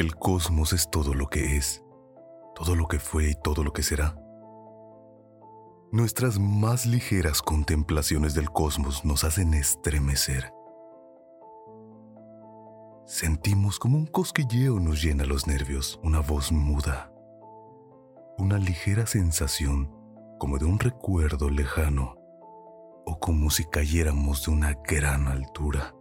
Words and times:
El 0.00 0.16
cosmos 0.16 0.72
es 0.72 0.88
todo 0.88 1.12
lo 1.12 1.28
que 1.28 1.58
es, 1.58 1.84
todo 2.54 2.74
lo 2.74 2.88
que 2.88 2.98
fue 2.98 3.32
y 3.32 3.34
todo 3.34 3.62
lo 3.62 3.74
que 3.74 3.82
será. 3.82 4.16
Nuestras 5.92 6.38
más 6.38 6.86
ligeras 6.86 7.42
contemplaciones 7.42 8.32
del 8.32 8.48
cosmos 8.48 9.04
nos 9.04 9.24
hacen 9.24 9.52
estremecer. 9.52 10.54
Sentimos 13.04 13.78
como 13.78 13.98
un 13.98 14.06
cosquilleo 14.06 14.80
nos 14.80 15.02
llena 15.02 15.26
los 15.26 15.46
nervios, 15.46 16.00
una 16.02 16.20
voz 16.20 16.50
muda, 16.50 17.12
una 18.38 18.56
ligera 18.56 19.06
sensación 19.06 19.94
como 20.38 20.56
de 20.56 20.64
un 20.64 20.78
recuerdo 20.78 21.50
lejano 21.50 22.16
o 23.04 23.18
como 23.20 23.50
si 23.50 23.66
cayéramos 23.66 24.46
de 24.46 24.52
una 24.52 24.72
gran 24.82 25.28
altura. 25.28 25.94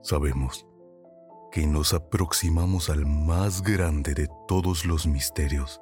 Sabemos 0.00 0.64
que 1.50 1.66
nos 1.66 1.94
aproximamos 1.94 2.90
al 2.90 3.06
más 3.06 3.62
grande 3.62 4.14
de 4.14 4.28
todos 4.46 4.84
los 4.84 5.06
misterios. 5.06 5.80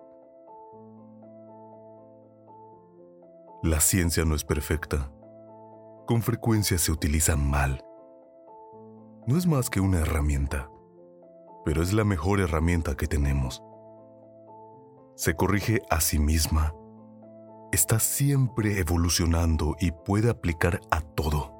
La 3.62 3.80
ciencia 3.80 4.24
no 4.24 4.34
es 4.36 4.44
perfecta. 4.44 5.10
Con 6.06 6.22
frecuencia 6.22 6.78
se 6.78 6.92
utiliza 6.92 7.36
mal. 7.36 7.82
No 9.26 9.36
es 9.36 9.46
más 9.46 9.70
que 9.70 9.80
una 9.80 9.98
herramienta, 9.98 10.70
pero 11.64 11.82
es 11.82 11.92
la 11.92 12.04
mejor 12.04 12.38
herramienta 12.38 12.96
que 12.96 13.08
tenemos. 13.08 13.60
Se 15.16 15.34
corrige 15.34 15.82
a 15.90 16.00
sí 16.00 16.20
misma. 16.20 16.74
Está 17.72 17.98
siempre 17.98 18.78
evolucionando 18.78 19.74
y 19.80 19.90
puede 19.90 20.30
aplicar 20.30 20.80
a 20.92 21.00
todo. 21.00 21.52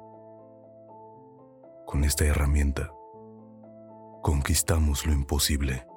Con 1.85 2.05
esta 2.05 2.23
herramienta, 2.23 2.93
conquistamos 4.21 5.05
lo 5.05 5.13
imposible. 5.13 5.87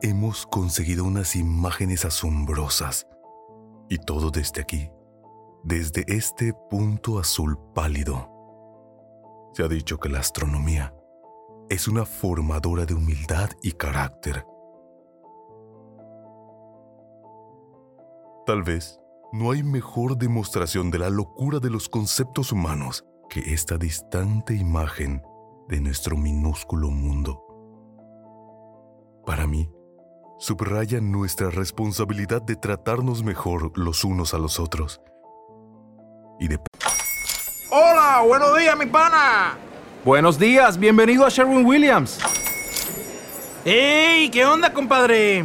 Hemos 0.00 0.46
conseguido 0.46 1.04
unas 1.04 1.36
imágenes 1.36 2.04
asombrosas 2.04 3.06
y 3.88 3.98
todo 3.98 4.30
desde 4.30 4.60
aquí, 4.60 4.90
desde 5.62 6.04
este 6.08 6.54
punto 6.70 7.18
azul 7.18 7.58
pálido. 7.74 8.28
Se 9.54 9.62
ha 9.62 9.68
dicho 9.68 9.98
que 9.98 10.08
la 10.08 10.20
astronomía 10.20 10.94
es 11.68 11.88
una 11.88 12.04
formadora 12.04 12.84
de 12.84 12.94
humildad 12.94 13.50
y 13.62 13.72
carácter. 13.72 14.46
Tal 18.44 18.62
vez 18.62 18.98
no 19.32 19.52
hay 19.52 19.62
mejor 19.62 20.18
demostración 20.18 20.90
de 20.90 20.98
la 20.98 21.10
locura 21.10 21.60
de 21.60 21.70
los 21.70 21.88
conceptos 21.88 22.50
humanos 22.52 23.04
que 23.30 23.54
esta 23.54 23.78
distante 23.78 24.54
imagen 24.54 25.22
de 25.68 25.80
nuestro 25.80 26.16
minúsculo 26.16 26.90
mundo. 26.90 27.42
Para 29.26 29.46
mí, 29.46 29.70
subraya 30.38 31.00
nuestra 31.00 31.50
responsabilidad 31.50 32.42
de 32.42 32.56
tratarnos 32.56 33.22
mejor 33.22 33.76
los 33.78 34.04
unos 34.04 34.34
a 34.34 34.38
los 34.38 34.58
otros 34.58 35.00
y 36.40 36.48
de... 36.48 36.58
Hola, 37.70 38.22
buenos 38.26 38.58
días, 38.58 38.76
mi 38.76 38.86
pana. 38.86 39.56
Buenos 40.04 40.38
días, 40.38 40.78
bienvenido 40.78 41.24
a 41.24 41.28
Sherwin 41.28 41.64
Williams. 41.64 42.18
¡Ey! 43.64 44.28
¿Qué 44.30 44.44
onda, 44.44 44.72
compadre? 44.72 45.44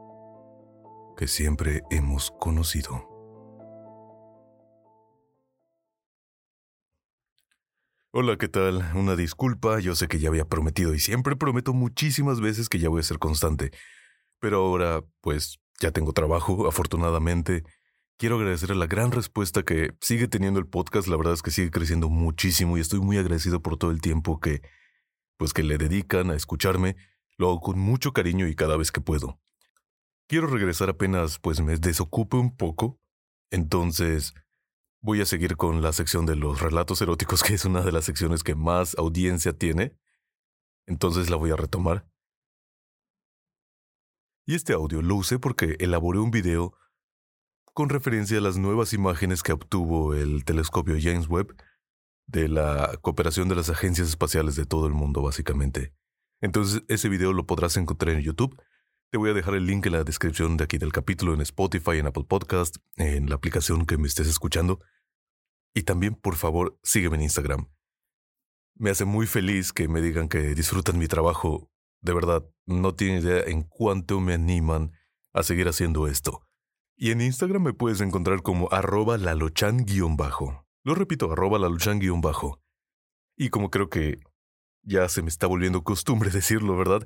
que 1.21 1.27
siempre 1.27 1.83
hemos 1.91 2.31
conocido. 2.39 3.07
Hola, 8.09 8.37
¿qué 8.39 8.47
tal? 8.47 8.83
Una 8.95 9.15
disculpa, 9.15 9.79
yo 9.79 9.93
sé 9.93 10.07
que 10.07 10.17
ya 10.17 10.29
había 10.29 10.45
prometido 10.45 10.95
y 10.95 10.99
siempre 10.99 11.35
prometo 11.35 11.73
muchísimas 11.73 12.41
veces 12.41 12.69
que 12.69 12.79
ya 12.79 12.89
voy 12.89 13.01
a 13.01 13.03
ser 13.03 13.19
constante, 13.19 13.69
pero 14.39 14.65
ahora 14.65 15.03
pues 15.21 15.59
ya 15.79 15.91
tengo 15.91 16.11
trabajo, 16.11 16.67
afortunadamente. 16.67 17.65
Quiero 18.17 18.37
agradecer 18.37 18.75
la 18.75 18.87
gran 18.87 19.11
respuesta 19.11 19.61
que 19.61 19.93
sigue 20.01 20.27
teniendo 20.27 20.59
el 20.59 20.65
podcast, 20.65 21.07
la 21.07 21.17
verdad 21.17 21.35
es 21.35 21.43
que 21.43 21.51
sigue 21.51 21.69
creciendo 21.69 22.09
muchísimo 22.09 22.79
y 22.79 22.81
estoy 22.81 22.99
muy 22.99 23.19
agradecido 23.19 23.61
por 23.61 23.77
todo 23.77 23.91
el 23.91 24.01
tiempo 24.01 24.39
que 24.39 24.63
pues 25.37 25.53
que 25.53 25.61
le 25.61 25.77
dedican 25.77 26.31
a 26.31 26.35
escucharme. 26.35 26.95
Lo 27.37 27.49
hago 27.49 27.61
con 27.61 27.77
mucho 27.77 28.11
cariño 28.11 28.47
y 28.47 28.55
cada 28.55 28.75
vez 28.75 28.91
que 28.91 29.01
puedo. 29.01 29.37
Quiero 30.31 30.47
regresar 30.47 30.89
apenas 30.89 31.39
pues 31.39 31.59
me 31.59 31.75
desocupe 31.75 32.37
un 32.37 32.55
poco, 32.55 32.97
entonces 33.51 34.33
voy 35.01 35.19
a 35.19 35.25
seguir 35.25 35.57
con 35.57 35.81
la 35.81 35.91
sección 35.91 36.25
de 36.25 36.37
los 36.37 36.61
relatos 36.61 37.01
eróticos, 37.01 37.43
que 37.43 37.53
es 37.55 37.65
una 37.65 37.81
de 37.81 37.91
las 37.91 38.05
secciones 38.05 38.41
que 38.41 38.55
más 38.55 38.97
audiencia 38.97 39.51
tiene. 39.51 39.93
Entonces 40.87 41.29
la 41.29 41.35
voy 41.35 41.51
a 41.51 41.57
retomar. 41.57 42.07
Y 44.45 44.55
este 44.55 44.71
audio 44.71 45.01
lo 45.01 45.17
usé 45.17 45.37
porque 45.37 45.75
elaboré 45.79 46.19
un 46.19 46.31
video 46.31 46.77
con 47.73 47.89
referencia 47.89 48.37
a 48.37 48.41
las 48.41 48.57
nuevas 48.57 48.93
imágenes 48.93 49.43
que 49.43 49.51
obtuvo 49.51 50.13
el 50.13 50.45
telescopio 50.45 50.95
James 50.97 51.27
Webb 51.27 51.61
de 52.27 52.47
la 52.47 52.97
cooperación 53.01 53.49
de 53.49 53.55
las 53.55 53.69
agencias 53.69 54.07
espaciales 54.07 54.55
de 54.55 54.65
todo 54.65 54.87
el 54.87 54.93
mundo, 54.93 55.23
básicamente. 55.23 55.93
Entonces, 56.39 56.83
ese 56.87 57.09
video 57.09 57.33
lo 57.33 57.45
podrás 57.45 57.75
encontrar 57.75 58.15
en 58.15 58.21
YouTube. 58.21 58.57
Te 59.11 59.17
voy 59.17 59.31
a 59.31 59.33
dejar 59.33 59.55
el 59.55 59.65
link 59.65 59.85
en 59.87 59.91
la 59.91 60.05
descripción 60.05 60.55
de 60.55 60.63
aquí 60.63 60.77
del 60.77 60.93
capítulo 60.93 61.33
en 61.33 61.41
Spotify, 61.41 61.97
en 61.97 62.07
Apple 62.07 62.23
Podcast, 62.23 62.77
en 62.95 63.27
la 63.27 63.35
aplicación 63.35 63.85
que 63.85 63.97
me 63.97 64.07
estés 64.07 64.25
escuchando. 64.25 64.79
Y 65.73 65.83
también, 65.83 66.15
por 66.15 66.37
favor, 66.37 66.79
sígueme 66.81 67.17
en 67.17 67.23
Instagram. 67.23 67.69
Me 68.75 68.89
hace 68.89 69.03
muy 69.03 69.27
feliz 69.27 69.73
que 69.73 69.89
me 69.89 69.99
digan 69.99 70.29
que 70.29 70.55
disfrutan 70.55 70.97
mi 70.97 71.07
trabajo. 71.07 71.69
De 71.99 72.13
verdad, 72.13 72.45
no 72.65 72.95
tienen 72.95 73.21
idea 73.21 73.43
en 73.47 73.63
cuánto 73.63 74.21
me 74.21 74.33
animan 74.33 74.93
a 75.33 75.43
seguir 75.43 75.67
haciendo 75.67 76.07
esto. 76.07 76.47
Y 76.95 77.11
en 77.11 77.19
Instagram 77.19 77.63
me 77.63 77.73
puedes 77.73 77.99
encontrar 77.99 78.41
como 78.41 78.71
arroba 78.71 79.17
lalochan-bajo. 79.17 80.65
Lo 80.85 80.95
repito, 80.95 81.33
arroba 81.33 81.59
lalochan-bajo. 81.59 82.61
Y 83.35 83.49
como 83.49 83.71
creo 83.71 83.89
que 83.89 84.21
ya 84.83 85.09
se 85.09 85.21
me 85.21 85.27
está 85.27 85.47
volviendo 85.47 85.83
costumbre 85.83 86.29
decirlo, 86.31 86.77
¿verdad? 86.77 87.05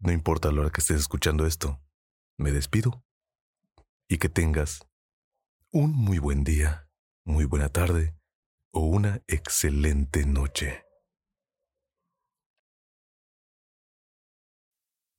No 0.00 0.12
importa 0.12 0.50
la 0.50 0.62
hora 0.62 0.70
que 0.70 0.80
estés 0.80 0.98
escuchando 0.98 1.46
esto, 1.46 1.78
me 2.38 2.52
despido. 2.52 3.04
Y 4.08 4.16
que 4.18 4.28
tengas 4.28 4.80
un 5.70 5.92
muy 5.92 6.18
buen 6.18 6.42
día, 6.42 6.88
muy 7.24 7.44
buena 7.44 7.68
tarde 7.68 8.16
o 8.72 8.80
una 8.80 9.22
excelente 9.28 10.24
noche. 10.24 10.89